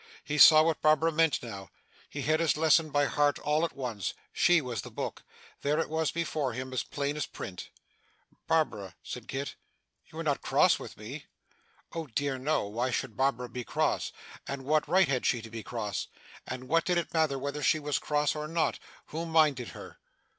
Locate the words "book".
4.89-5.21